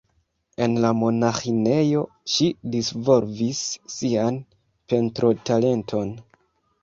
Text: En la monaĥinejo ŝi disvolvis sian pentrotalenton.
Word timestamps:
En 0.67 0.71
la 0.83 0.89
monaĥinejo 0.99 1.99
ŝi 2.35 2.47
disvolvis 2.75 3.61
sian 3.97 4.39
pentrotalenton. 4.93 6.13